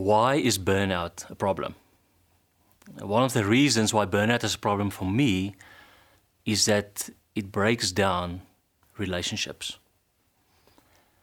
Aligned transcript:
why 0.00 0.36
is 0.36 0.58
burnout 0.58 1.30
a 1.30 1.34
problem? 1.34 1.74
One 3.00 3.22
of 3.22 3.32
the 3.32 3.44
reasons 3.44 3.94
why 3.94 4.06
burnout 4.06 4.44
is 4.44 4.54
a 4.54 4.58
problem 4.58 4.90
for 4.90 5.06
me 5.06 5.54
is 6.44 6.66
that 6.66 7.08
it 7.34 7.50
breaks 7.50 7.92
down 7.92 8.42
relationships. 8.98 9.78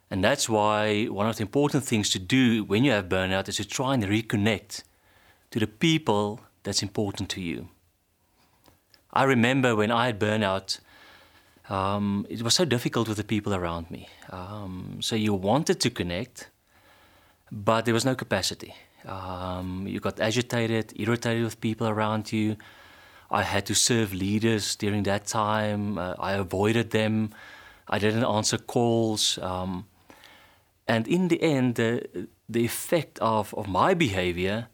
And 0.10 0.24
that's 0.24 0.50
why 0.50 1.06
one 1.06 1.28
of 1.28 1.38
the 1.38 1.44
important 1.44 1.86
things 1.86 2.10
to 2.10 2.20
do 2.20 2.66
when 2.66 2.84
you 2.84 2.92
have 2.92 3.08
burnout 3.08 3.48
is 3.48 3.56
to 3.58 3.66
try 3.66 3.94
and 3.94 4.04
reconnect 4.04 4.84
to 5.52 5.60
the 5.60 5.68
people 5.68 6.42
that's 6.64 6.84
important 6.84 7.30
to 7.30 7.42
you. 7.42 7.70
I 9.14 9.24
remember 9.24 9.76
when 9.76 9.92
I 9.92 10.08
had 10.08 10.20
burnout, 10.20 10.80
um, 11.70 12.26
it 12.30 12.42
was 12.42 12.54
so 12.54 12.66
difficult 12.66 13.08
with 13.08 13.18
the 13.18 13.24
people 13.24 13.54
around 13.54 13.90
me. 13.90 14.10
Um, 14.30 14.98
so 15.02 15.16
you 15.16 15.34
wanted 15.34 15.80
to 15.80 15.90
connect, 15.90 16.50
but 17.52 17.86
there 17.86 17.94
was 17.94 18.06
no 18.06 18.16
capacity. 18.16 18.74
Um, 19.06 19.86
you 19.88 20.00
got 20.00 20.20
agitated, 20.20 20.94
irritated 20.96 21.44
with 21.44 21.60
people 21.60 21.88
around 21.88 22.32
you. 22.32 22.56
I 23.30 23.44
had 23.44 23.66
to 23.66 23.76
serve 23.76 24.14
leaders 24.14 24.76
during 24.76 25.04
that 25.04 25.26
time. 25.26 25.98
Uh, 25.98 26.16
I 26.20 26.34
avoided 26.34 26.92
them. 26.92 27.32
I 27.88 28.00
didn't 28.00 28.24
answer 28.24 28.58
calls. 28.58 29.38
Um, 29.40 29.86
and 30.88 31.08
in 31.08 31.28
the 31.28 31.42
end, 31.42 31.76
the, 31.76 32.28
the 32.48 32.66
effect 32.66 33.20
of, 33.20 33.54
of 33.54 33.68
my 33.68 33.94
behavior 33.94 34.68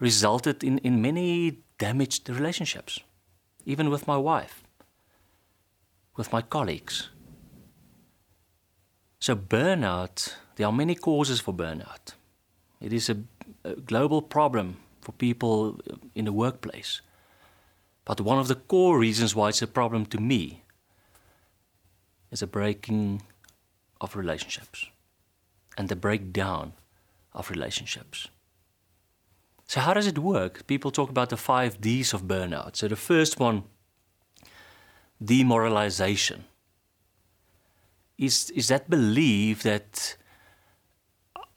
resulted 0.00 0.62
in, 0.62 0.78
in 0.78 1.02
many 1.02 1.58
damaged 1.78 2.28
relationships, 2.28 3.00
even 3.64 3.90
with 3.90 4.06
my 4.06 4.16
wife, 4.16 4.62
with 6.16 6.32
my 6.32 6.42
colleagues. 6.42 7.10
So, 9.20 9.34
burnout, 9.34 10.34
there 10.58 10.66
are 10.66 10.72
many 10.72 10.96
causes 10.96 11.40
for 11.40 11.54
burnout. 11.54 12.14
It 12.80 12.92
is 12.92 13.08
a, 13.08 13.16
a 13.62 13.74
global 13.74 14.20
problem 14.20 14.76
for 15.00 15.12
people 15.12 15.80
in 16.16 16.24
the 16.24 16.32
workplace. 16.32 17.00
But 18.04 18.20
one 18.20 18.40
of 18.40 18.48
the 18.48 18.56
core 18.56 18.98
reasons 18.98 19.36
why 19.36 19.50
it's 19.50 19.62
a 19.62 19.68
problem 19.68 20.04
to 20.06 20.18
me 20.18 20.64
is 22.32 22.42
a 22.42 22.46
breaking 22.46 23.22
of 24.00 24.16
relationships 24.16 24.86
and 25.76 25.88
the 25.88 25.96
breakdown 25.96 26.72
of 27.32 27.50
relationships. 27.50 28.26
So, 29.68 29.80
how 29.80 29.94
does 29.94 30.08
it 30.08 30.18
work? 30.18 30.66
People 30.66 30.90
talk 30.90 31.08
about 31.08 31.28
the 31.28 31.36
five 31.36 31.80
D's 31.80 32.12
of 32.12 32.22
burnout. 32.22 32.74
So, 32.74 32.88
the 32.88 32.96
first 32.96 33.38
one, 33.38 33.62
demoralization, 35.22 36.46
is, 38.16 38.50
is 38.50 38.68
that 38.68 38.90
belief 38.90 39.62
that 39.62 40.16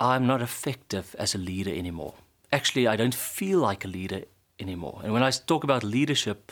I'm 0.02 0.26
not 0.26 0.42
effective 0.42 1.16
as 1.20 1.36
a 1.36 1.38
leader 1.38 1.70
anymore. 1.70 2.16
Actually, 2.52 2.88
I 2.88 2.96
don't 2.96 3.14
feel 3.14 3.60
like 3.60 3.86
a 3.86 3.88
leader 3.88 4.24
anymore. 4.60 5.00
And 5.04 5.14
when 5.14 5.22
I 5.22 5.30
talk 5.30 5.64
about 5.64 5.84
leadership, 5.84 6.52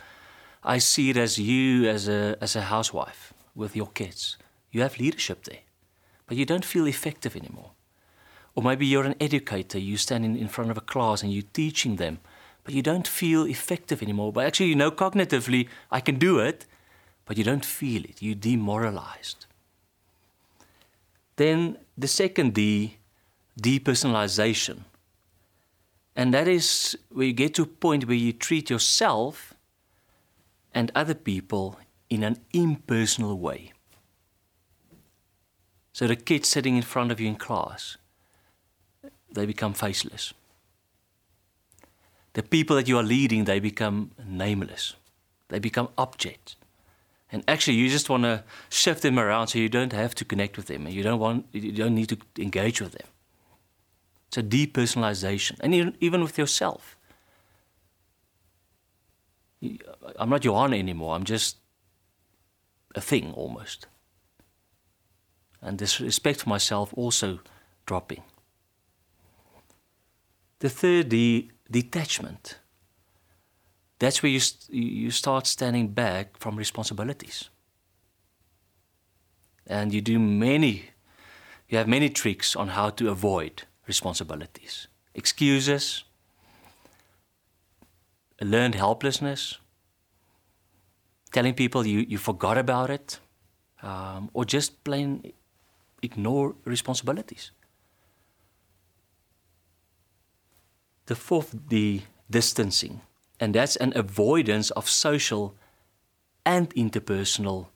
I 0.63 0.77
see 0.77 1.09
it 1.09 1.17
as 1.17 1.39
you 1.39 1.89
as 1.89 2.07
a, 2.07 2.37
as 2.41 2.55
a 2.55 2.61
housewife 2.61 3.33
with 3.55 3.75
your 3.75 3.87
kids. 3.87 4.37
You 4.71 4.81
have 4.83 4.99
leadership 4.99 5.45
there, 5.45 5.63
but 6.27 6.37
you 6.37 6.45
don't 6.45 6.63
feel 6.63 6.85
effective 6.85 7.35
anymore. 7.35 7.71
Or 8.53 8.61
maybe 8.61 8.85
you're 8.85 9.05
an 9.05 9.15
educator, 9.19 9.79
you 9.79 9.97
stand 9.97 10.25
in, 10.25 10.35
in 10.35 10.47
front 10.47 10.69
of 10.69 10.77
a 10.77 10.81
class 10.81 11.23
and 11.23 11.33
you're 11.33 11.51
teaching 11.51 11.95
them, 11.95 12.19
but 12.63 12.75
you 12.75 12.83
don't 12.83 13.07
feel 13.07 13.47
effective 13.47 14.03
anymore. 14.03 14.31
But 14.31 14.45
actually, 14.45 14.69
you 14.69 14.75
know 14.75 14.91
cognitively, 14.91 15.67
I 15.89 16.01
can 16.01 16.19
do 16.19 16.37
it, 16.37 16.67
but 17.25 17.35
you 17.35 17.43
don't 17.43 17.65
feel 17.65 18.03
it. 18.03 18.21
You're 18.21 18.35
demoralized. 18.35 19.47
Then 21.37 21.77
the 21.97 22.07
second 22.07 22.53
D, 22.53 22.98
depersonalization. 23.59 24.79
And 26.15 26.33
that 26.33 26.47
is 26.47 26.97
where 27.09 27.27
you 27.27 27.33
get 27.33 27.53
to 27.55 27.63
a 27.63 27.65
point 27.65 28.07
where 28.07 28.15
you 28.15 28.33
treat 28.33 28.69
yourself 28.69 29.53
and 30.73 30.91
other 30.93 31.13
people 31.13 31.79
in 32.09 32.23
an 32.23 32.37
impersonal 32.53 33.37
way. 33.37 33.71
So 35.93 36.07
the 36.07 36.15
kids 36.15 36.47
sitting 36.47 36.75
in 36.75 36.81
front 36.81 37.11
of 37.11 37.19
you 37.19 37.27
in 37.27 37.35
class, 37.35 37.97
they 39.31 39.45
become 39.45 39.73
faceless. 39.73 40.33
The 42.33 42.43
people 42.43 42.75
that 42.75 42.87
you 42.87 42.97
are 42.97 43.03
leading, 43.03 43.45
they 43.45 43.59
become 43.59 44.11
nameless. 44.25 44.95
They 45.49 45.59
become 45.59 45.89
objects. 45.97 46.55
And 47.31 47.43
actually, 47.47 47.77
you 47.77 47.89
just 47.89 48.09
want 48.09 48.23
to 48.23 48.43
shift 48.69 49.01
them 49.01 49.19
around 49.19 49.47
so 49.47 49.59
you 49.59 49.69
don't 49.69 49.93
have 49.93 50.15
to 50.15 50.25
connect 50.25 50.57
with 50.57 50.67
them, 50.67 50.85
and 50.85 50.95
you 50.95 51.03
don't 51.03 51.19
want, 51.19 51.45
you 51.51 51.71
don't 51.71 51.95
need 51.95 52.09
to 52.09 52.17
engage 52.37 52.81
with 52.81 52.93
them. 52.93 53.07
A 54.37 54.43
depersonalization, 54.43 55.57
and 55.59 55.97
even 55.99 56.21
with 56.21 56.37
yourself. 56.37 56.95
I'm 60.17 60.29
not 60.29 60.45
Johan 60.45 60.73
anymore. 60.73 61.15
I'm 61.15 61.25
just 61.25 61.57
a 62.95 63.01
thing 63.01 63.33
almost. 63.33 63.87
And 65.61 65.77
this 65.77 65.99
respect 65.99 66.41
for 66.41 66.49
myself 66.49 66.93
also 66.93 67.39
dropping. 67.85 68.23
The 70.59 70.69
third, 70.69 71.09
the 71.09 71.51
detachment. 71.69 72.59
That's 73.97 74.23
where 74.23 74.31
you, 74.31 74.39
st- 74.39 74.69
you 74.71 75.11
start 75.11 75.47
standing 75.47 75.89
back 75.89 76.37
from 76.37 76.55
responsibilities. 76.55 77.49
And 79.67 79.93
you 79.93 80.01
do 80.01 80.17
many, 80.19 80.91
you 81.67 81.77
have 81.77 81.87
many 81.87 82.09
tricks 82.09 82.55
on 82.55 82.69
how 82.69 82.91
to 82.91 83.09
avoid 83.09 83.63
responsibilities. 83.89 84.87
Excuses, 85.13 86.05
learned 88.39 88.75
helplessness, 88.75 89.59
telling 91.31 91.53
people 91.53 91.85
you, 91.85 91.99
you 92.07 92.17
forgot 92.17 92.57
about 92.57 92.89
it, 92.89 93.19
um, 93.81 94.29
or 94.33 94.45
just 94.45 94.83
plain 94.83 95.33
ignore 96.01 96.55
responsibilities. 96.65 97.51
The 101.07 101.15
fourth, 101.15 101.55
the 101.69 102.01
distancing, 102.29 103.01
and 103.39 103.55
that's 103.55 103.75
an 103.75 103.91
avoidance 103.95 104.69
of 104.71 104.87
social 104.87 105.55
and 106.45 106.69
interpersonal 106.75 107.67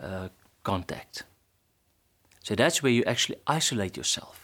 uh, 0.00 0.28
contact. 0.62 1.24
So 2.42 2.54
that's 2.54 2.82
where 2.82 2.92
you 2.92 3.04
actually 3.04 3.36
isolate 3.46 3.96
yourself 3.96 4.41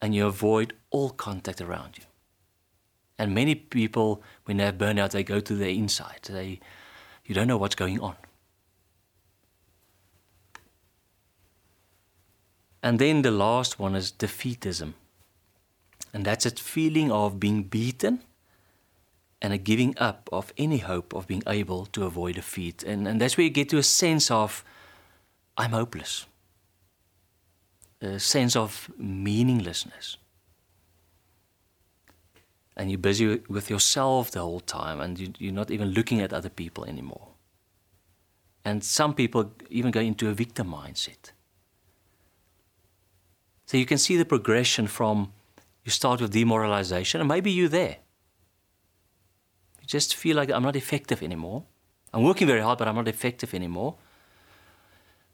and 0.00 0.14
you 0.14 0.26
avoid 0.26 0.74
all 0.90 1.10
contact 1.10 1.60
around 1.60 1.98
you. 1.98 2.04
And 3.18 3.34
many 3.34 3.54
people, 3.54 4.22
when 4.44 4.56
they 4.56 4.64
have 4.64 4.78
burnout, 4.78 5.10
they 5.10 5.22
go 5.22 5.40
to 5.40 5.54
their 5.54 5.68
inside. 5.68 6.20
They, 6.22 6.58
you 7.26 7.34
don't 7.34 7.46
know 7.46 7.58
what's 7.58 7.74
going 7.74 8.00
on. 8.00 8.16
And 12.82 12.98
then 12.98 13.20
the 13.22 13.30
last 13.30 13.78
one 13.78 13.94
is 13.94 14.10
defeatism. 14.10 14.94
And 16.14 16.24
that's 16.24 16.46
a 16.46 16.50
feeling 16.50 17.12
of 17.12 17.38
being 17.38 17.64
beaten 17.64 18.22
and 19.42 19.52
a 19.52 19.58
giving 19.58 19.96
up 19.98 20.28
of 20.32 20.52
any 20.56 20.78
hope 20.78 21.14
of 21.14 21.26
being 21.26 21.42
able 21.46 21.86
to 21.86 22.04
avoid 22.04 22.34
defeat. 22.36 22.82
And, 22.82 23.06
and 23.06 23.20
that's 23.20 23.36
where 23.36 23.44
you 23.44 23.50
get 23.50 23.68
to 23.70 23.78
a 23.78 23.82
sense 23.82 24.30
of, 24.30 24.64
I'm 25.56 25.72
hopeless, 25.72 26.26
a 28.00 28.18
sense 28.18 28.56
of 28.56 28.90
meaninglessness. 28.98 30.16
And 32.76 32.90
you're 32.90 32.98
busy 32.98 33.42
with 33.48 33.68
yourself 33.68 34.30
the 34.30 34.40
whole 34.40 34.60
time, 34.60 35.00
and 35.00 35.18
you, 35.18 35.32
you're 35.38 35.52
not 35.52 35.70
even 35.70 35.88
looking 35.88 36.20
at 36.20 36.32
other 36.32 36.48
people 36.48 36.84
anymore. 36.84 37.28
And 38.64 38.82
some 38.82 39.14
people 39.14 39.52
even 39.68 39.90
go 39.90 40.00
into 40.00 40.28
a 40.28 40.32
victim 40.32 40.68
mindset. 40.68 41.32
So 43.66 43.76
you 43.76 43.86
can 43.86 43.98
see 43.98 44.16
the 44.16 44.24
progression 44.24 44.86
from 44.86 45.32
you 45.84 45.90
start 45.90 46.20
with 46.20 46.32
demoralization, 46.32 47.20
and 47.20 47.28
maybe 47.28 47.50
you're 47.50 47.68
there. 47.68 47.98
You 49.80 49.86
just 49.86 50.14
feel 50.14 50.36
like 50.36 50.50
I'm 50.50 50.62
not 50.62 50.76
effective 50.76 51.22
anymore. 51.22 51.64
I'm 52.12 52.22
working 52.22 52.46
very 52.46 52.60
hard, 52.60 52.78
but 52.78 52.88
I'm 52.88 52.96
not 52.96 53.08
effective 53.08 53.54
anymore. 53.54 53.96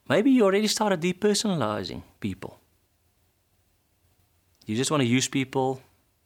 Maybe 0.09 0.31
you 0.31 0.45
already 0.45 0.69
started 0.69 1.01
depersonalizing 1.01 2.03
people. 2.21 2.59
You 4.67 4.77
just 4.77 4.91
want 4.91 5.03
to 5.03 5.07
use 5.07 5.29
people. 5.29 5.81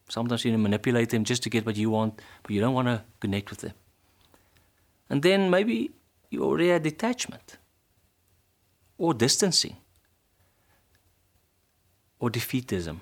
Sometimes 0.09 0.45
you 0.45 0.57
manipulate 0.59 1.11
them 1.11 1.25
just 1.25 1.43
to 1.45 1.51
get 1.51 1.65
what 1.65 1.77
you 1.77 1.91
want, 1.91 2.21
but 2.43 2.51
you 2.51 2.61
don't 2.61 2.75
want 2.75 2.89
to 2.89 3.03
connect 3.21 3.51
with 3.51 3.61
them. 3.61 3.73
And 5.09 5.23
then 5.23 5.51
maybe 5.51 5.91
you 6.31 6.45
already 6.45 6.69
had 6.69 6.83
detachment 6.83 7.59
or 8.99 9.15
distancing 9.15 9.77
or 12.19 12.31
defeatism. 12.31 13.01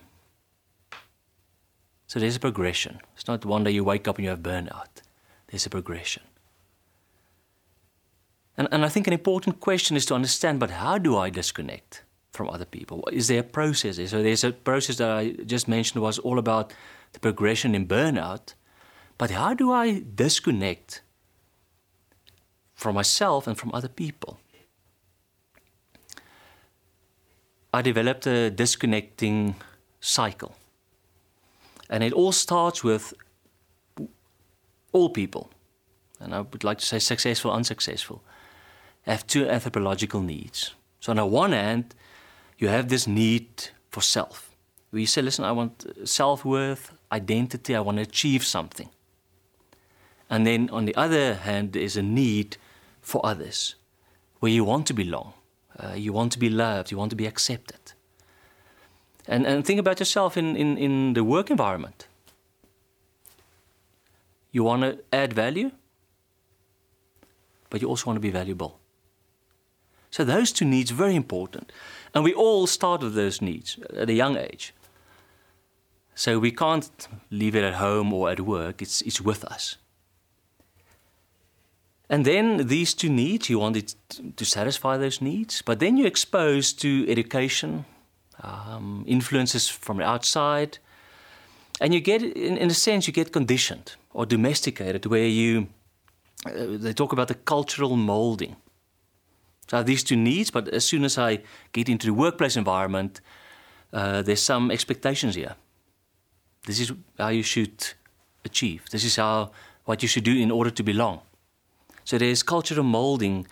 So 2.07 2.19
there's 2.19 2.37
a 2.37 2.41
progression. 2.41 3.01
It's 3.15 3.27
not 3.27 3.45
one 3.45 3.65
day 3.65 3.73
you 3.73 3.85
wake 3.85 4.09
up 4.09 4.17
and 4.17 4.25
you 4.25 4.31
have 4.31 4.41
burnout. 4.41 5.03
There's 5.49 5.67
a 5.67 5.71
progression. 5.71 6.23
And, 8.59 8.69
and 8.73 8.85
I 8.85 8.89
think 8.89 9.07
an 9.07 9.13
important 9.13 9.61
question 9.61 9.97
is 9.97 10.05
to 10.07 10.15
understand 10.15 10.59
but 10.59 10.71
how 10.71 10.99
do 10.99 11.17
I 11.17 11.31
disconnect 11.31 12.03
from 12.33 12.51
other 12.51 12.65
people? 12.65 13.09
Is 13.13 13.29
there 13.29 13.41
a 13.41 13.45
process? 13.45 13.97
So 14.11 14.23
there's 14.23 14.45
a 14.45 14.53
process 14.53 14.97
that 14.97 15.11
I 15.11 15.31
just 15.47 15.69
mentioned 15.69 16.03
was 16.03 16.19
all 16.19 16.39
about 16.39 16.75
the 17.13 17.21
progression 17.21 17.75
in 17.75 17.87
burnout. 17.87 18.55
But 19.17 19.31
how 19.31 19.55
do 19.55 19.73
I 19.73 20.03
disconnect 20.15 21.03
from 22.75 22.97
myself 22.97 23.47
and 23.47 23.57
from 23.57 23.71
other 23.73 23.89
people? 23.89 24.39
I 27.73 27.83
developed 27.83 28.27
a 28.27 28.51
disconnecting 28.51 29.55
cycle. 30.01 30.57
And 31.91 32.03
it 32.03 32.13
all 32.13 32.33
starts 32.33 32.83
with 32.83 33.15
all 34.93 35.11
people, 35.11 35.51
and 36.21 36.35
I 36.35 36.41
would 36.41 36.65
like 36.65 36.79
to 36.79 36.87
say 36.87 36.99
successful, 36.99 37.53
unsuccessful, 37.53 38.23
have 39.09 39.27
two 39.27 39.49
anthropological 39.49 40.21
needs. 40.21 40.75
So, 41.01 41.13
on 41.13 41.17
the 41.17 41.27
one 41.27 41.53
hand, 41.53 41.95
you 42.59 42.69
have 42.69 42.89
this 42.89 43.07
need 43.07 43.49
for 43.91 44.01
self. 44.01 44.51
Where 44.91 45.01
you 45.01 45.07
say, 45.07 45.23
listen, 45.23 45.45
I 45.45 45.53
want 45.53 45.87
self 46.05 46.45
worth, 46.45 46.93
identity, 47.13 47.75
I 47.75 47.81
want 47.81 47.99
to 47.99 48.03
achieve 48.03 48.45
something. 48.45 48.91
And 50.31 50.47
then 50.47 50.69
on 50.71 50.85
the 50.85 50.95
other 50.95 51.35
hand, 51.35 51.73
there 51.73 51.83
is 51.83 51.97
a 51.97 52.03
need 52.03 52.57
for 53.01 53.25
others, 53.25 53.77
where 54.41 54.53
you 54.53 54.65
want 54.65 54.87
to 54.89 54.95
belong, 54.95 55.33
uh, 55.79 55.95
you 55.95 56.13
want 56.13 56.33
to 56.33 56.39
be 56.39 56.51
loved, 56.51 56.91
you 56.91 56.99
want 56.99 57.11
to 57.11 57.17
be 57.17 57.27
accepted. 57.27 57.93
And, 59.27 59.47
and 59.47 59.65
think 59.65 59.81
about 59.81 59.99
yourself 59.99 60.37
in, 60.37 60.57
in, 60.57 60.77
in 60.77 61.15
the 61.15 61.25
work 61.25 61.51
environment. 61.51 62.07
You 64.53 64.65
want 64.65 64.83
to 64.83 64.99
add 65.13 65.33
value, 65.33 65.71
but 67.71 67.81
you 67.81 67.89
also 67.89 68.07
want 68.07 68.17
to 68.17 68.21
be 68.21 68.31
valuable. 68.31 68.78
So 70.11 70.25
those 70.25 70.53
two 70.53 70.65
needs 70.65 70.91
are 70.91 70.95
very 70.95 71.15
important. 71.15 71.73
And 72.15 72.25
we 72.25 72.33
all 72.33 72.67
start 72.67 73.03
with 73.03 73.15
those 73.15 73.43
needs 73.43 73.79
at 73.97 74.09
a 74.09 74.15
young 74.15 74.37
age. 74.37 74.75
So 76.15 76.39
we 76.39 76.51
can't 76.51 77.09
leave 77.31 77.55
it 77.55 77.63
at 77.63 77.75
home 77.75 78.13
or 78.13 78.31
at 78.31 78.41
work, 78.41 78.83
it's, 78.83 79.03
it's 79.03 79.21
with 79.21 79.45
us. 79.45 79.77
And 82.11 82.25
then 82.25 82.67
these 82.69 82.95
two 82.95 83.11
needs, 83.11 83.51
you 83.51 83.59
wanted 83.59 83.95
to 84.37 84.45
satisfy 84.45 84.97
those 84.97 85.21
needs, 85.21 85.63
but 85.63 85.79
then 85.79 85.97
you're 85.97 86.09
exposed 86.09 86.81
to 86.81 87.07
education, 87.09 87.85
um, 88.43 89.05
influences 89.07 89.69
from 89.69 90.01
outside, 90.01 90.79
and 91.81 91.93
you 91.93 92.01
get, 92.01 92.23
in, 92.23 92.57
in 92.57 92.71
a 92.71 92.75
sense, 92.75 93.07
you 93.07 93.13
get 93.13 93.33
conditioned 93.33 93.95
or 94.13 94.27
domesticated, 94.27 95.07
where 95.07 95.27
you, 95.27 95.69
uh, 96.47 96.51
they 96.57 96.93
talk 96.93 97.13
about 97.13 97.29
the 97.29 97.35
cultural 97.35 97.95
molding. 97.97 98.57
So 99.69 99.83
these 99.83 100.03
two 100.03 100.17
needs, 100.17 100.51
but 100.51 100.69
as 100.69 100.85
soon 100.85 101.05
as 101.05 101.19
I 101.19 101.41
get 101.73 101.89
into 101.89 102.07
the 102.07 102.15
workplace 102.15 102.57
environment, 102.57 103.21
uh, 103.93 104.23
there's 104.23 104.43
some 104.43 104.71
expectations 104.71 105.35
here. 105.35 105.55
This 106.67 106.81
is 106.81 106.93
how 107.19 107.29
you 107.29 107.43
should 107.43 107.95
achieve. 108.45 108.85
This 108.91 109.05
is 109.05 109.17
how 109.17 109.51
what 109.85 110.03
you 110.03 110.09
should 110.09 110.25
do 110.25 110.37
in 110.37 110.51
order 110.51 110.71
to 110.71 110.83
belong. 110.83 111.21
So 112.05 112.19
there's 112.19 112.43
cultural 112.43 112.85
molding 112.85 113.47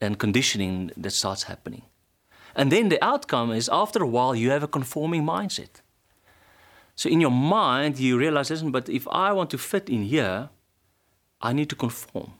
and 0.00 0.18
conditioning 0.18 0.90
that 0.96 1.10
starts 1.12 1.44
happening. 1.44 1.82
And 2.54 2.72
then 2.72 2.88
the 2.88 3.02
outcome 3.04 3.52
is 3.52 3.68
after 3.68 4.02
a 4.02 4.06
while 4.06 4.34
you 4.34 4.50
have 4.50 4.64
a 4.64 4.68
conforming 4.68 5.24
mindset. 5.24 5.82
So 6.96 7.08
in 7.08 7.20
your 7.20 7.30
mind 7.30 7.98
you 7.98 8.18
realize, 8.18 8.50
listen, 8.50 8.72
but 8.72 8.88
if 8.88 9.06
I 9.08 9.32
want 9.32 9.50
to 9.50 9.58
fit 9.58 9.88
in 9.88 10.02
here, 10.02 10.50
I 11.40 11.52
need 11.52 11.70
to 11.70 11.76
conform. 11.76 12.32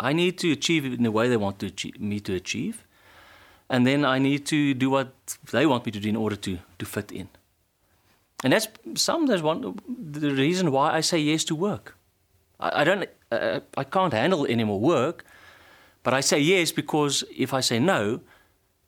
I 0.00 0.12
need 0.12 0.38
to 0.38 0.52
achieve 0.52 0.84
it 0.86 0.92
in 0.94 1.02
the 1.02 1.12
way 1.12 1.28
they 1.28 1.36
want 1.36 1.58
to 1.60 1.66
achieve, 1.66 2.00
me 2.00 2.20
to 2.20 2.34
achieve. 2.34 2.84
And 3.68 3.86
then 3.86 4.04
I 4.04 4.18
need 4.18 4.46
to 4.46 4.74
do 4.74 4.90
what 4.90 5.12
they 5.52 5.66
want 5.66 5.86
me 5.86 5.92
to 5.92 6.00
do 6.00 6.08
in 6.08 6.16
order 6.16 6.36
to, 6.36 6.58
to 6.78 6.86
fit 6.86 7.12
in. 7.12 7.28
And 8.42 8.52
that's 8.52 8.68
sometimes 8.94 9.42
one 9.42 9.78
the 9.86 10.30
reason 10.30 10.72
why 10.72 10.96
I 10.96 11.02
say 11.02 11.18
yes 11.18 11.44
to 11.44 11.54
work. 11.54 11.94
I, 12.58 12.80
I 12.80 12.84
don't 12.84 13.08
uh, 13.30 13.60
I 13.76 13.84
can't 13.84 14.12
handle 14.12 14.46
any 14.48 14.64
more 14.64 14.80
work, 14.80 15.24
but 16.02 16.14
I 16.14 16.20
say 16.20 16.40
yes 16.40 16.72
because 16.72 17.22
if 17.36 17.52
I 17.52 17.60
say 17.60 17.78
no, 17.78 18.20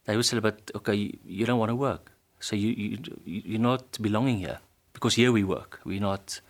they 0.04 0.16
will 0.16 0.22
say, 0.22 0.38
"But 0.40 0.70
okay, 0.74 0.94
you, 0.94 1.18
you 1.24 1.46
don't 1.46 1.58
want 1.58 1.68
to 1.70 1.76
work, 1.76 2.12
so 2.40 2.56
you, 2.56 2.68
you 2.68 2.98
you're 3.24 3.60
not 3.60 4.00
belonging 4.00 4.38
here 4.38 4.58
because 4.94 5.14
here 5.14 5.32
we 5.32 5.44
work. 5.44 5.80
We're 5.84 6.00
not." 6.00 6.40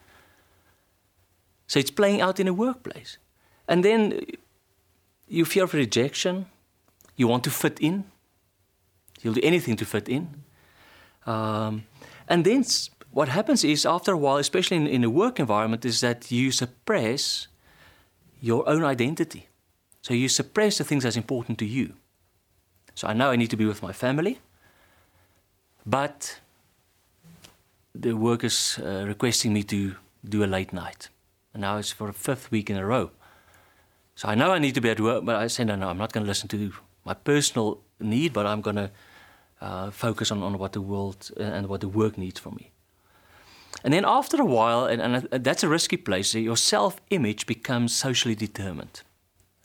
So 1.67 1.81
it's 1.81 1.91
playing 1.91 2.21
out 2.21 2.39
in 2.39 2.47
a 2.49 2.55
workplace, 2.55 3.19
and 3.67 3.85
then 3.85 4.21
you 5.33 5.45
fear 5.45 5.65
of 5.65 5.75
rejection. 5.75 6.47
You 7.17 7.27
want 7.29 7.45
to 7.45 7.51
fit 7.51 7.79
in. 7.81 8.05
You'll 9.23 9.35
do 9.35 9.41
anything 9.43 9.77
to 9.77 9.85
fit 9.85 10.09
in. 10.09 10.29
Um, 11.27 11.85
and 12.29 12.45
then 12.45 12.65
what 13.11 13.29
happens 13.29 13.65
is, 13.65 13.87
after 13.87 14.13
a 14.13 14.17
while, 14.17 14.37
especially 14.37 14.77
in, 14.77 14.87
in 14.87 15.05
a 15.05 15.11
work 15.11 15.39
environment, 15.41 15.85
is 15.85 16.01
that 16.01 16.31
you 16.31 16.53
suppress 16.53 17.49
your 18.41 18.69
own 18.69 18.85
identity. 18.85 19.49
So 20.03 20.15
you 20.15 20.29
suppress 20.29 20.79
the 20.79 20.85
things 20.85 21.05
that's 21.05 21.17
important 21.17 21.59
to 21.59 21.65
you. 21.65 21.95
So 22.95 23.09
I 23.09 23.13
know 23.13 23.31
I 23.31 23.37
need 23.37 23.51
to 23.51 23.57
be 23.57 23.65
with 23.65 23.83
my 23.83 23.93
family, 23.93 24.41
but 25.87 26.41
the 27.95 28.15
work 28.15 28.45
is 28.45 28.79
uh, 28.83 29.05
requesting 29.07 29.53
me 29.53 29.63
to 29.65 29.95
do 30.29 30.45
a 30.45 30.47
late 30.47 30.73
night. 30.73 31.09
And 31.55 31.61
now 31.61 31.79
it's 31.79 31.93
for 31.93 32.09
a 32.09 32.13
fifth 32.13 32.51
week 32.51 32.69
in 32.69 32.77
a 32.77 32.85
row. 32.85 33.11
So 34.15 34.29
I 34.29 34.35
know 34.35 34.53
I 34.53 34.59
need 34.59 34.75
to 34.75 34.81
be 34.81 34.91
at 34.91 35.01
work, 35.01 35.25
but 35.25 35.37
I 35.37 35.47
say, 35.49 35.65
no, 35.65 35.77
no, 35.77 35.89
I'm 35.89 35.99
not 35.99 36.13
going 36.13 36.25
to 36.25 36.29
listen 36.29 36.49
to 36.49 36.73
my 37.05 37.15
personal 37.15 37.81
need, 37.99 38.33
but 38.33 38.47
I'm 38.47 38.61
going 38.61 38.77
to 38.77 38.91
uh, 39.61 39.91
focus 39.91 40.31
on, 40.31 40.43
on 40.43 40.59
what 40.59 40.73
the 40.73 40.81
world 40.81 41.31
uh, 41.39 41.43
and 41.43 41.69
what 41.69 41.81
the 41.81 41.89
work 41.89 42.19
needs 42.19 42.39
from 42.39 42.57
me. 42.57 42.71
And 43.85 43.93
then 43.93 44.05
after 44.05 44.41
a 44.41 44.45
while, 44.45 44.85
and, 44.85 45.01
and 45.03 45.45
that's 45.45 45.63
a 45.63 45.69
risky 45.69 45.97
place, 45.97 46.35
your 46.35 46.57
self 46.57 47.01
image 47.11 47.47
becomes 47.47 47.95
socially 47.95 48.35
determined. 48.35 49.03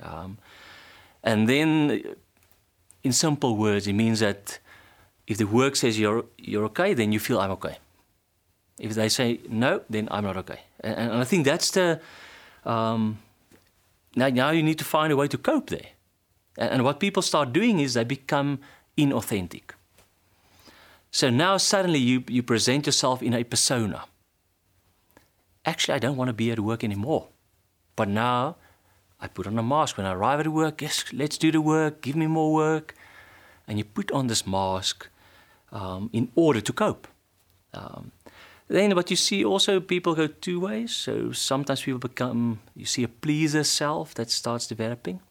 Um, 0.01 0.37
and 1.23 1.47
then, 1.49 2.15
in 3.03 3.11
simple 3.11 3.57
words, 3.57 3.87
it 3.87 3.93
means 3.93 4.19
that 4.21 4.59
if 5.27 5.37
the 5.37 5.45
work 5.45 5.75
says 5.75 5.99
you're, 5.99 6.25
you're 6.37 6.65
okay, 6.65 6.93
then 6.93 7.11
you 7.11 7.19
feel 7.19 7.39
I'm 7.39 7.51
okay. 7.51 7.77
If 8.79 8.93
they 8.95 9.09
say 9.09 9.39
no, 9.49 9.81
then 9.89 10.07
I'm 10.09 10.23
not 10.23 10.37
okay. 10.37 10.61
And, 10.79 11.11
and 11.11 11.21
I 11.21 11.23
think 11.25 11.45
that's 11.45 11.71
the. 11.71 11.99
Um, 12.65 13.19
now, 14.17 14.29
now 14.29 14.49
you 14.49 14.63
need 14.63 14.79
to 14.79 14.85
find 14.85 15.13
a 15.13 15.15
way 15.15 15.27
to 15.27 15.37
cope 15.37 15.69
there. 15.69 15.91
And, 16.57 16.71
and 16.71 16.83
what 16.83 16.99
people 16.99 17.21
start 17.21 17.53
doing 17.53 17.79
is 17.79 17.93
they 17.93 18.03
become 18.03 18.59
inauthentic. 18.97 19.75
So 21.11 21.29
now 21.29 21.57
suddenly 21.57 21.99
you, 21.99 22.23
you 22.27 22.41
present 22.41 22.87
yourself 22.87 23.21
in 23.21 23.33
a 23.33 23.43
persona. 23.43 24.05
Actually, 25.65 25.95
I 25.95 25.99
don't 25.99 26.17
want 26.17 26.29
to 26.29 26.33
be 26.33 26.49
at 26.49 26.59
work 26.59 26.83
anymore. 26.83 27.27
But 27.95 28.09
now 28.09 28.55
I 29.21 29.27
put 29.27 29.45
on 29.45 29.59
a 29.59 29.63
mask. 29.63 29.97
When 29.97 30.07
I 30.07 30.13
arrive 30.13 30.39
at 30.39 30.47
work, 30.47 30.81
yes, 30.81 31.05
let's 31.13 31.37
do 31.37 31.51
the 31.51 31.61
work, 31.61 32.01
give 32.01 32.15
me 32.15 32.25
more 32.25 32.51
work. 32.51 32.95
And 33.67 33.77
you 33.77 33.83
put 33.83 34.11
on 34.11 34.27
this 34.27 34.47
mask 34.47 35.09
um, 35.71 36.09
in 36.11 36.31
order 36.35 36.61
to 36.61 36.73
cope. 36.73 37.07
Um, 37.71 38.11
then, 38.67 38.93
but 38.95 39.09
you 39.09 39.15
see 39.15 39.45
also 39.45 39.79
people 39.79 40.15
go 40.15 40.27
two 40.27 40.59
ways. 40.59 40.93
So 40.95 41.31
sometimes 41.31 41.81
people 41.81 41.99
become, 41.99 42.59
you 42.75 42.85
see 42.85 43.03
a 43.03 43.07
pleaser 43.07 43.63
self 43.63 44.13
that 44.15 44.29
starts 44.29 44.67
developing 44.67 45.21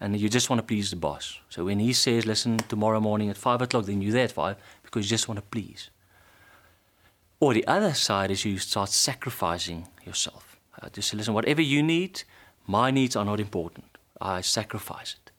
and 0.00 0.18
you 0.18 0.28
just 0.28 0.48
want 0.48 0.60
to 0.60 0.66
please 0.66 0.90
the 0.90 0.96
boss. 0.96 1.38
So 1.48 1.64
when 1.64 1.78
he 1.80 1.92
says, 1.92 2.26
listen, 2.26 2.58
tomorrow 2.58 3.00
morning 3.00 3.30
at 3.30 3.36
five 3.36 3.62
o'clock, 3.62 3.86
then 3.86 4.00
you're 4.00 4.12
there 4.12 4.24
at 4.24 4.32
five 4.32 4.56
because 4.82 5.06
you 5.06 5.10
just 5.10 5.28
want 5.28 5.38
to 5.38 5.42
please. 5.42 5.90
Or 7.40 7.54
the 7.54 7.66
other 7.66 7.94
side 7.94 8.30
is 8.30 8.44
you 8.44 8.58
start 8.58 8.90
sacrificing 8.90 9.86
yourself. 10.04 10.56
Uh, 10.80 10.88
just 10.88 11.10
say, 11.10 11.16
listen, 11.16 11.34
whatever 11.34 11.62
you 11.62 11.82
need, 11.82 12.22
my 12.66 12.90
needs 12.90 13.16
are 13.16 13.24
not 13.24 13.40
important. 13.40 13.86
I 14.20 14.40
sacrifice 14.40 15.16
it. 15.24 15.30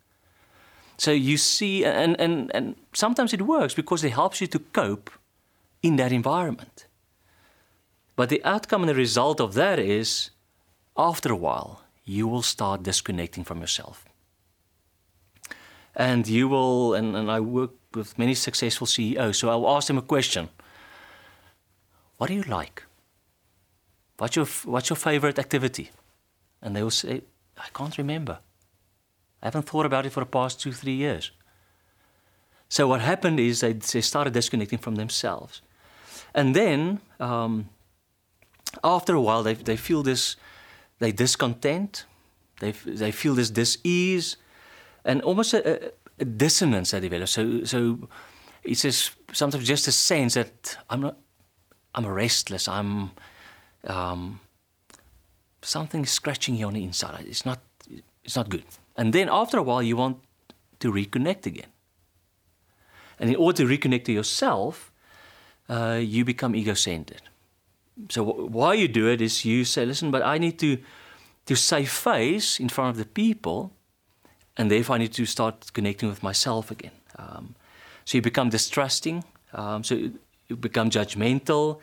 So 0.98 1.12
you 1.12 1.38
see, 1.38 1.86
and, 1.86 2.20
and, 2.20 2.54
and 2.54 2.76
sometimes 2.94 3.34
it 3.34 3.42
works 3.42 3.74
because 3.74 4.04
it 4.04 4.12
helps 4.12 4.42
you 4.42 4.48
to 4.48 4.60
cope 4.60 5.10
in 5.82 5.96
that 5.96 6.12
environment. 6.12 6.86
But 8.20 8.28
the 8.28 8.44
outcome 8.44 8.82
and 8.84 8.90
the 8.90 8.96
result 9.08 9.40
of 9.40 9.54
that 9.54 9.80
is, 9.80 10.32
after 10.98 11.32
a 11.32 11.42
while, 11.48 11.84
you 12.04 12.28
will 12.28 12.42
start 12.42 12.84
disconnecting 12.84 13.46
from 13.46 13.62
yourself 13.62 14.04
and 15.96 16.28
you 16.28 16.48
will 16.48 16.96
and, 16.96 17.16
and 17.16 17.32
I 17.32 17.40
work 17.40 17.72
with 17.94 18.18
many 18.18 18.34
successful 18.34 18.88
CEOs, 18.88 19.38
so 19.38 19.50
I'll 19.50 19.70
ask 19.76 19.88
them 19.88 19.98
a 19.98 20.02
question. 20.02 20.50
What 22.18 22.28
do 22.28 22.34
you 22.34 22.44
like? 22.44 22.84
What's 24.18 24.36
your 24.36 24.48
what's 24.66 24.90
your 24.90 24.98
favorite 24.98 25.40
activity? 25.40 25.92
And 26.62 26.76
they 26.76 26.84
will 26.84 26.98
say, 27.04 27.22
I 27.58 27.68
can't 27.74 27.98
remember. 27.98 28.40
I 29.42 29.46
haven't 29.46 29.70
thought 29.70 29.86
about 29.86 30.06
it 30.06 30.12
for 30.12 30.20
the 30.20 30.32
past 30.40 30.60
two, 30.60 30.74
three 30.74 30.98
years. 31.06 31.32
So 32.68 32.86
what 32.88 33.00
happened 33.00 33.40
is 33.40 33.62
they, 33.62 33.74
they 33.74 34.02
started 34.02 34.34
disconnecting 34.34 34.80
from 34.80 34.96
themselves. 34.96 35.62
And 36.36 36.54
then 36.54 37.00
um, 37.20 37.70
after 38.84 39.16
a 39.16 39.22
while 39.22 39.44
they, 39.44 39.54
they 39.54 39.78
feel 39.78 40.04
this 40.04 40.36
they 41.00 41.12
discontent, 41.12 42.06
they, 42.60 42.72
they 42.72 43.12
feel 43.12 43.34
this 43.34 43.50
dis-ease, 43.50 44.38
and 45.06 45.22
almost 45.22 45.54
a, 45.54 45.94
a 46.20 46.26
dissonance 46.26 46.92
that 46.92 47.02
develops. 47.02 47.32
So, 47.32 47.64
so 47.64 48.10
it's 48.64 48.82
just 48.82 49.12
sometimes 49.32 49.66
just 49.66 49.88
a 49.88 49.92
sense 49.92 50.34
that 50.34 50.78
I'm 50.90 51.00
not, 51.00 51.18
I'm 51.96 52.06
restless. 52.06 52.68
I'm, 52.68 53.12
um, 53.88 54.42
something 55.62 56.06
scratching 56.06 56.56
you 56.56 56.68
on 56.68 56.74
the 56.74 56.84
inside. 56.84 57.26
It's 57.28 57.46
not, 57.46 57.60
it's 58.24 58.36
not 58.36 58.50
good. 58.50 58.64
And 58.98 59.14
then 59.14 59.30
after 59.32 59.58
a 59.58 59.64
while, 59.64 59.82
you 59.82 59.96
want 59.96 60.18
to 60.80 60.92
reconnect 60.92 61.46
again. 61.46 61.68
And 63.20 63.30
in 63.30 63.36
order 63.38 63.64
to 63.64 63.70
reconnect 63.70 64.06
to 64.06 64.12
yourself, 64.12 64.92
uh, 65.70 66.00
you 66.02 66.26
become 66.26 66.56
ego-centered. 66.56 67.22
So 68.08 68.24
why 68.24 68.74
you 68.76 68.88
do 68.88 69.08
it 69.08 69.22
is 69.22 69.44
you 69.44 69.66
say, 69.66 69.86
listen, 69.86 70.12
but 70.12 70.22
I 70.24 70.38
need 70.38 70.58
to 70.60 70.78
to 71.46 71.56
save 71.56 71.90
face 71.90 72.60
in 72.60 72.70
front 72.70 72.92
of 72.92 72.98
the 72.98 73.06
people, 73.06 73.72
and 74.56 74.70
therefore 74.70 74.96
I 74.96 75.00
need 75.00 75.14
to 75.14 75.26
start 75.26 75.74
connecting 75.74 76.08
with 76.10 76.22
myself 76.22 76.72
again. 76.72 76.92
Um, 77.18 77.56
so 78.06 78.18
you 78.18 78.22
become 78.22 78.50
distrusting. 78.50 79.24
Um, 79.54 79.84
so 79.84 79.96
you 80.48 80.56
become 80.56 80.90
judgmental. 80.90 81.80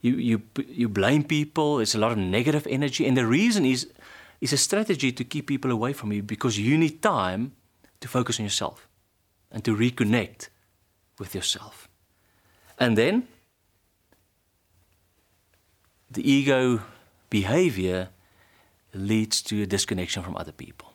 You 0.00 0.16
you 0.16 0.42
you 0.68 0.88
blame 0.88 1.24
people. 1.24 1.80
It's 1.80 1.94
a 1.94 1.98
lot 1.98 2.12
of 2.12 2.18
negative 2.18 2.66
energy, 2.66 3.06
and 3.06 3.16
the 3.16 3.26
reason 3.26 3.64
is 3.64 3.88
is 4.40 4.52
a 4.52 4.56
strategy 4.56 5.12
to 5.12 5.24
keep 5.24 5.46
people 5.46 5.70
away 5.70 5.92
from 5.92 6.12
you 6.12 6.22
because 6.22 6.58
you 6.58 6.78
need 6.78 7.02
time 7.02 7.52
to 8.00 8.08
focus 8.08 8.38
on 8.40 8.44
yourself 8.44 8.88
and 9.50 9.62
to 9.64 9.76
reconnect 9.76 10.48
with 11.18 11.34
yourself. 11.34 11.88
And 12.78 12.96
then 12.96 13.28
the 16.10 16.28
ego 16.28 16.80
behavior 17.28 18.08
leads 18.92 19.42
to 19.42 19.62
a 19.62 19.66
disconnection 19.66 20.22
from 20.22 20.36
other 20.36 20.52
people. 20.52 20.92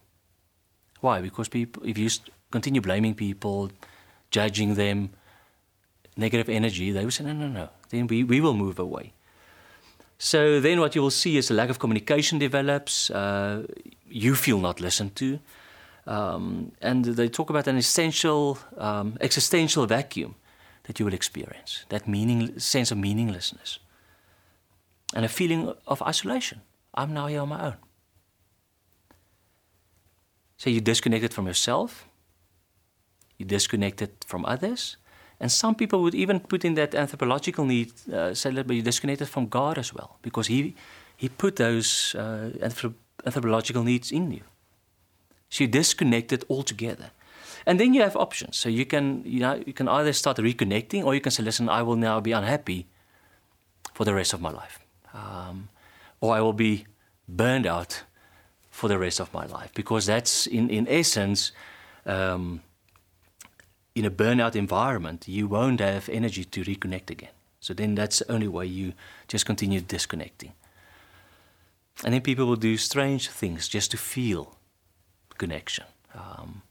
Why? 0.99 1.21
Because 1.21 1.47
people, 1.47 1.83
if 1.85 1.97
you 1.97 2.09
continue 2.51 2.81
blaming 2.81 3.15
people, 3.15 3.71
judging 4.31 4.75
them, 4.75 5.11
negative 6.17 6.49
energy, 6.49 6.91
they 6.91 7.03
will 7.03 7.11
say, 7.11 7.23
no, 7.23 7.33
no, 7.33 7.47
no. 7.47 7.69
Then 7.89 8.07
we, 8.07 8.23
we 8.23 8.41
will 8.41 8.53
move 8.53 8.79
away. 8.79 9.13
So 10.17 10.59
then 10.59 10.79
what 10.79 10.95
you 10.95 11.01
will 11.01 11.11
see 11.11 11.37
is 11.37 11.51
a 11.51 11.53
lack 11.53 11.69
of 11.69 11.79
communication 11.79 12.39
develops. 12.39 13.09
Uh, 13.09 13.67
you 14.07 14.35
feel 14.35 14.59
not 14.59 14.79
listened 14.79 15.15
to. 15.17 15.39
Um, 16.07 16.71
and 16.81 17.03
they 17.03 17.29
talk 17.29 17.49
about 17.49 17.67
an 17.67 17.77
essential, 17.77 18.57
um, 18.77 19.17
existential 19.21 19.85
vacuum 19.85 20.35
that 20.83 20.99
you 20.99 21.05
will 21.05 21.13
experience, 21.13 21.85
that 21.89 22.07
meaning, 22.07 22.59
sense 22.59 22.91
of 22.91 22.97
meaninglessness, 22.97 23.79
and 25.13 25.25
a 25.25 25.29
feeling 25.29 25.73
of 25.85 26.01
isolation. 26.01 26.61
I'm 26.93 27.13
now 27.13 27.27
here 27.27 27.41
on 27.41 27.49
my 27.49 27.65
own. 27.65 27.75
So 30.57 30.69
you're 30.69 30.81
disconnected 30.81 31.33
from 31.33 31.47
yourself, 31.47 32.07
you're 33.37 33.47
disconnected 33.47 34.09
from 34.25 34.45
others, 34.45 34.97
and 35.39 35.51
some 35.51 35.75
people 35.75 36.01
would 36.01 36.15
even 36.15 36.39
put 36.39 36.63
in 36.63 36.75
that 36.75 36.95
anthropological 36.95 37.65
need, 37.65 37.91
uh, 38.11 38.33
say 38.33 38.51
that 38.51 38.69
you're 38.69 38.81
disconnected 38.81 39.27
from 39.27 39.47
God 39.47 39.77
as 39.77 39.93
well, 39.93 40.17
because 40.21 40.47
He, 40.47 40.75
he 41.17 41.27
put 41.27 41.57
those 41.57 42.15
uh, 42.15 42.51
anthropological 43.25 43.83
needs 43.83 44.11
in 44.11 44.31
you. 44.31 44.43
So 45.49 45.65
you're 45.65 45.71
disconnected 45.71 46.45
altogether. 46.49 47.11
And 47.65 47.79
then 47.79 47.93
you 47.93 48.01
have 48.01 48.15
options. 48.15 48.57
So 48.57 48.69
you 48.69 48.85
can, 48.85 49.23
you 49.25 49.39
know, 49.39 49.61
you 49.65 49.73
can 49.73 49.87
either 49.87 50.13
start 50.13 50.37
reconnecting, 50.37 51.03
or 51.03 51.15
you 51.15 51.21
can 51.21 51.31
say, 51.31 51.43
"Listen, 51.43 51.67
I 51.67 51.81
will 51.81 51.95
now 51.95 52.19
be 52.19 52.31
unhappy 52.31 52.87
for 53.93 54.05
the 54.05 54.13
rest 54.13 54.33
of 54.33 54.41
my 54.41 54.51
life, 54.51 54.79
um, 55.15 55.69
or 56.19 56.35
I 56.35 56.41
will 56.41 56.53
be 56.53 56.85
burned 57.27 57.65
out 57.65 58.03
for 58.69 58.89
the 58.89 58.97
rest 58.97 59.19
of 59.19 59.33
my 59.33 59.45
life. 59.45 59.71
Because 59.73 60.05
that's 60.05 60.47
in, 60.47 60.69
in 60.69 60.87
essence 60.87 61.51
um, 62.05 62.61
in 63.95 64.05
a 64.05 64.11
burnout 64.11 64.55
environment 64.55 65.27
you 65.27 65.47
won't 65.47 65.79
have 65.79 66.09
energy 66.09 66.43
to 66.43 66.63
reconnect 66.63 67.09
again. 67.09 67.29
So 67.59 67.73
then 67.73 67.95
that's 67.95 68.19
the 68.19 68.31
only 68.31 68.47
way 68.47 68.65
you 68.65 68.93
just 69.27 69.45
continue 69.45 69.81
disconnecting. 69.81 70.53
And 72.03 72.13
then 72.13 72.21
people 72.21 72.45
will 72.45 72.57
do 72.57 72.77
strange 72.77 73.29
things 73.29 73.67
just 73.67 73.89
to 73.91 73.97
feel 73.97 74.57
connection. 75.37 75.85
Um, 76.13 76.61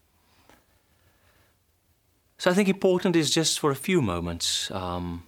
so 2.44 2.50
i 2.50 2.54
think 2.54 2.68
important 2.68 3.16
is 3.16 3.30
just 3.30 3.58
for 3.58 3.70
a 3.70 3.74
few 3.74 4.02
moments 4.02 4.70
um, 4.70 5.22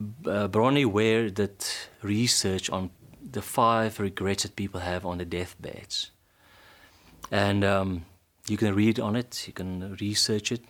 uh, 0.00 0.48
Bronnie 0.48 0.86
Ware 0.86 1.30
did 1.30 1.64
research 2.02 2.70
on 2.70 2.90
the 3.20 3.42
five 3.42 3.98
regrets 4.00 4.44
that 4.44 4.56
people 4.56 4.80
have 4.80 5.04
on 5.04 5.18
their 5.18 5.26
deathbeds. 5.26 6.10
And 7.30 7.64
um, 7.64 8.06
you 8.46 8.56
can 8.56 8.74
read 8.74 9.00
on 9.00 9.16
it, 9.16 9.44
you 9.46 9.52
can 9.52 9.96
research 10.00 10.52
it. 10.52 10.62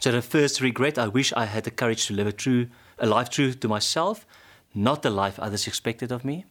So 0.00 0.12
the 0.12 0.22
first 0.22 0.60
regret, 0.60 0.98
I 0.98 1.08
wish 1.08 1.32
I 1.32 1.46
had 1.46 1.64
the 1.64 1.70
courage 1.70 2.06
to 2.06 2.14
live 2.14 2.26
a 2.26 2.32
true, 2.32 2.68
a 2.98 3.06
life 3.06 3.30
true 3.30 3.52
to 3.52 3.68
myself, 3.68 4.26
not 4.74 5.02
the 5.02 5.10
life 5.10 5.38
others 5.38 5.66
expected 5.66 6.12
of 6.12 6.24
me. 6.24 6.44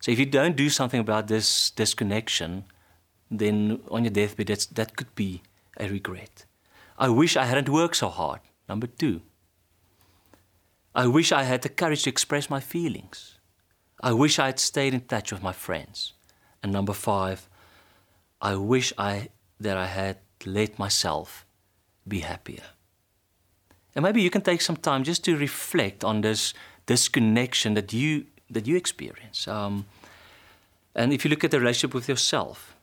So 0.00 0.12
if 0.12 0.18
you 0.18 0.26
don't 0.26 0.56
do 0.56 0.70
something 0.70 1.00
about 1.00 1.26
this 1.26 1.70
disconnection, 1.70 2.64
then 3.30 3.80
on 3.90 4.04
your 4.04 4.12
deathbed, 4.12 4.46
that's, 4.46 4.66
that 4.66 4.96
could 4.96 5.12
be 5.16 5.42
a 5.76 5.88
regret. 5.88 6.44
I 6.96 7.08
wish 7.08 7.36
I 7.36 7.46
hadn't 7.46 7.68
worked 7.68 7.96
so 7.96 8.08
hard. 8.08 8.40
Number 8.68 8.86
two. 8.86 9.22
I 10.94 11.06
wish 11.06 11.32
I 11.32 11.42
had 11.44 11.62
the 11.62 11.68
courage 11.68 12.02
to 12.04 12.10
express 12.10 12.50
my 12.50 12.60
feelings. 12.60 13.38
I 14.00 14.12
wish 14.12 14.38
I 14.38 14.46
had 14.46 14.58
stayed 14.58 14.94
in 14.94 15.00
touch 15.00 15.32
with 15.32 15.42
my 15.42 15.52
friends. 15.52 16.12
And 16.62 16.72
number 16.72 16.92
five, 16.92 17.48
I 18.40 18.54
wish 18.56 18.92
I 18.98 19.28
that 19.60 19.76
I 19.76 19.86
had 19.86 20.18
let 20.46 20.78
myself 20.78 21.44
be 22.06 22.20
happier. 22.20 22.62
And 23.94 24.04
maybe 24.04 24.22
you 24.22 24.30
can 24.30 24.42
take 24.42 24.60
some 24.60 24.76
time 24.76 25.02
just 25.02 25.24
to 25.24 25.36
reflect 25.36 26.04
on 26.04 26.20
this 26.20 26.54
disconnection 26.86 27.74
that 27.74 27.92
you 27.92 28.26
that 28.50 28.66
you 28.66 28.76
experience. 28.76 29.48
Um, 29.48 29.86
and 30.94 31.12
if 31.12 31.24
you 31.24 31.30
look 31.30 31.44
at 31.44 31.50
the 31.50 31.60
relationship 31.60 31.94
with 31.94 32.08
yourself, 32.08 32.76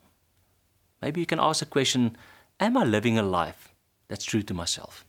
maybe 1.01 1.19
you 1.19 1.25
can 1.25 1.39
ask 1.39 1.59
the 1.59 1.65
question: 1.65 2.17
Am 2.59 2.77
I 2.77 2.83
living 2.83 3.17
a 3.17 3.23
life 3.23 3.73
that's 4.07 4.25
true 4.25 4.43
to 4.43 4.53
myself? 4.53 5.05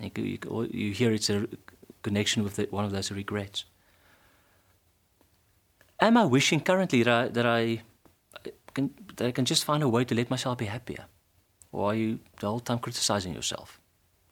You, 0.00 0.10
you, 0.16 0.38
oh, 0.50 0.62
you 0.62 0.92
hear 0.92 1.12
it's 1.12 1.30
a 1.30 1.46
connection 2.02 2.44
with 2.44 2.56
the, 2.56 2.68
one 2.70 2.84
of 2.84 2.92
those 2.92 3.10
regrets 3.10 3.64
am 6.00 6.16
I 6.16 6.24
wishing 6.24 6.60
currently 6.60 7.02
that 7.02 7.12
I, 7.12 7.28
that 7.28 7.46
I 7.46 7.82
can 8.74 8.90
that 9.16 9.26
I 9.26 9.30
can 9.32 9.44
just 9.44 9.64
find 9.64 9.82
a 9.82 9.88
way 9.88 10.04
to 10.04 10.14
let 10.14 10.30
myself 10.30 10.58
be 10.58 10.66
happier? 10.66 11.06
Or 11.72 11.90
are 11.90 11.94
you 11.94 12.20
the 12.40 12.46
whole 12.46 12.60
time 12.60 12.78
criticizing 12.78 13.34
yourself? 13.34 13.80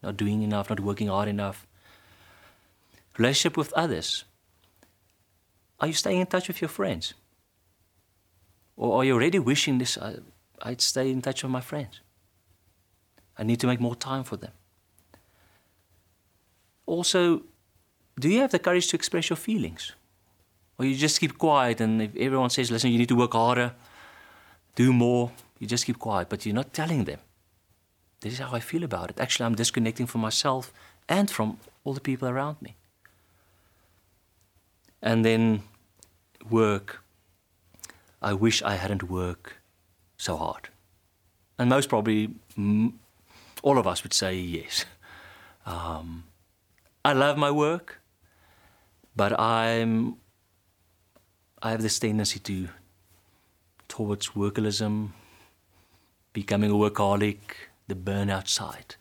Not 0.02 0.16
doing 0.16 0.42
enough, 0.42 0.71
not 0.71 0.80
working 0.80 1.09
hard 1.09 1.28
enough? 1.28 1.66
Relationship 3.18 3.56
with 3.56 3.73
others. 3.73 4.25
Are 5.80 5.87
you 5.87 5.92
staying 5.92 6.21
in 6.21 6.26
touch 6.26 6.49
with 6.49 6.61
your 6.61 6.68
friends? 6.68 7.14
Or 8.76 8.99
are 8.99 9.04
you 9.04 9.14
already 9.14 9.38
wishing 9.38 9.78
this? 9.78 9.99
I, 9.99 10.16
I'd 10.62 10.80
stay 10.80 11.11
in 11.11 11.23
touch 11.23 11.42
with 11.42 11.52
my 11.52 11.61
friends. 11.61 12.00
I 13.37 13.42
need 13.44 13.61
to 13.61 13.66
make 13.66 13.80
more 13.80 13.97
time 13.97 14.25
for 14.25 14.37
them. 14.37 14.52
Also, 16.86 17.42
do 18.18 18.28
you 18.28 18.40
have 18.40 18.50
the 18.50 18.58
courage 18.58 18.88
to 18.88 18.96
express 18.96 19.30
your 19.30 19.36
feelings? 19.36 19.92
Or 20.78 20.84
you 20.84 20.94
just 20.94 21.20
keep 21.20 21.38
quiet, 21.38 21.80
and 21.80 22.02
if 22.02 22.16
everyone 22.16 22.50
says, 22.50 22.70
listen, 22.70 22.90
you 22.90 22.98
need 22.98 23.08
to 23.08 23.16
work 23.16 23.32
harder, 23.32 23.72
do 24.74 24.92
more, 24.92 25.30
you 25.58 25.66
just 25.66 25.86
keep 25.86 25.98
quiet, 25.98 26.28
but 26.28 26.44
you're 26.44 26.54
not 26.54 26.72
telling 26.72 27.04
them. 27.04 27.20
This 28.20 28.34
is 28.34 28.38
how 28.40 28.52
I 28.52 28.60
feel 28.60 28.82
about 28.82 29.10
it. 29.10 29.20
Actually, 29.20 29.46
I'm 29.46 29.54
disconnecting 29.54 30.06
from 30.06 30.20
myself 30.20 30.72
and 31.08 31.30
from 31.30 31.58
all 31.84 31.92
the 31.92 32.00
people 32.00 32.28
around 32.28 32.60
me. 32.60 32.74
And 35.00 35.24
then 35.24 35.62
work. 36.50 37.02
I 38.22 38.32
wish 38.32 38.62
I 38.62 38.74
hadn't 38.76 39.02
worked 39.04 39.54
so 40.16 40.36
hard. 40.36 40.70
And 41.58 41.68
most 41.68 41.88
probably, 41.88 42.30
all 43.62 43.78
of 43.78 43.86
us 43.86 44.02
would 44.02 44.14
say 44.14 44.34
yes. 44.34 44.86
Um, 45.66 46.24
I 47.04 47.12
love 47.12 47.37
my 47.37 47.50
work, 47.50 48.00
but 49.14 49.38
I'm 49.38 50.16
I 51.62 51.70
have 51.70 51.82
this 51.82 51.99
tendency 51.99 52.38
to 52.40 52.68
towards 53.88 54.30
workalism, 54.30 55.11
becoming 56.32 56.70
a 56.70 56.75
workaholic, 56.75 57.38
the 57.88 57.94
burnout 57.94 58.49
side. 58.49 58.96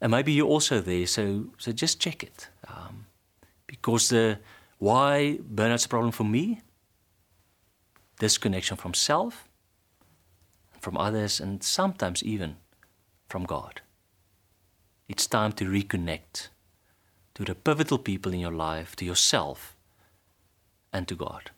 And 0.00 0.10
maybe 0.10 0.32
you're 0.32 0.48
also 0.48 0.80
there, 0.80 1.06
so 1.06 1.46
so 1.56 1.72
just 1.72 1.98
check 1.98 2.22
it. 2.22 2.48
Um, 2.68 3.06
because 3.66 4.10
the 4.10 4.38
why 4.78 5.38
burnout's 5.42 5.86
a 5.86 5.88
problem 5.88 6.12
for 6.12 6.24
me, 6.24 6.60
disconnection 8.18 8.76
from 8.76 8.92
self, 8.92 9.48
from 10.78 10.98
others, 10.98 11.40
and 11.40 11.62
sometimes 11.62 12.22
even 12.22 12.56
from 13.28 13.44
God. 13.44 13.80
It's 15.08 15.26
time 15.26 15.52
to 15.52 15.64
reconnect 15.64 16.48
to 17.34 17.44
the 17.44 17.54
pivotal 17.54 17.98
people 17.98 18.32
in 18.32 18.40
your 18.40 18.52
life, 18.52 18.94
to 18.96 19.04
yourself, 19.04 19.76
and 20.92 21.08
to 21.08 21.14
God. 21.14 21.50